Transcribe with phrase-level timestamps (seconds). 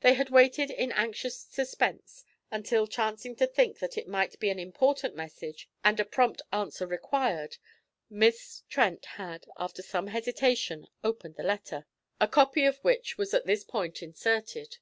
[0.00, 4.58] They had waited in anxious suspense until, chancing to think that it might be an
[4.58, 7.58] important message and a prompt answer required,
[8.10, 11.86] Miss Trent had, after some hesitation, opened the letter,
[12.20, 14.78] a copy of which was at this point inserted.